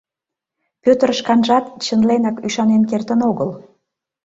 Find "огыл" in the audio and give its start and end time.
3.29-3.49